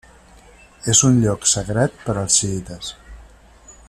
És 0.93 1.01
un 1.09 1.19
lloc 1.25 1.45
sagrat 1.51 2.01
per 2.07 2.17
als 2.23 2.41
xiïtes. 2.41 2.91